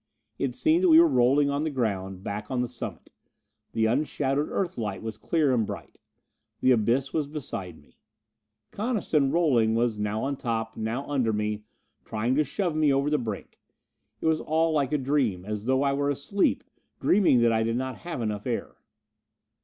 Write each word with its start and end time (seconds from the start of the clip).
It 0.39 0.55
seemed 0.55 0.81
that 0.83 0.89
we 0.89 0.99
were 0.99 1.07
rolling 1.07 1.51
on 1.51 1.63
the 1.63 1.69
ground, 1.69 2.23
back 2.23 2.49
on 2.49 2.61
the 2.63 2.67
summit. 2.67 3.11
The 3.73 3.85
unshadowed 3.85 4.49
Earthlight 4.49 5.03
was 5.03 5.15
clear 5.15 5.53
and 5.53 5.63
bright. 5.63 5.99
The 6.59 6.71
abyss 6.71 7.13
was 7.13 7.27
beside 7.27 7.77
me. 7.79 7.99
Coniston, 8.71 9.29
rolling, 9.29 9.75
was 9.75 9.99
now 9.99 10.23
on 10.23 10.37
top, 10.37 10.75
now 10.75 11.05
under 11.05 11.31
me, 11.31 11.65
trying 12.03 12.33
to 12.33 12.43
shove 12.43 12.75
me 12.75 12.91
over 12.91 13.11
the 13.11 13.19
brink. 13.19 13.59
It 14.21 14.25
was 14.25 14.41
all 14.41 14.71
like 14.73 14.91
a 14.91 14.97
dream 14.97 15.45
as 15.45 15.65
though 15.67 15.83
I 15.83 15.93
were 15.93 16.09
asleep, 16.09 16.63
dreaming 16.99 17.41
that 17.41 17.51
I 17.53 17.61
did 17.61 17.77
not 17.77 17.97
have 17.97 18.23
enough 18.23 18.47
air. 18.47 18.77